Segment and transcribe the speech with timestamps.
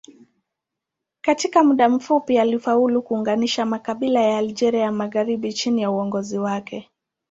[1.21, 6.89] Katika muda mfupi alifaulu kuunganisha makabila ya Algeria ya magharibi chini ya uongozi wake.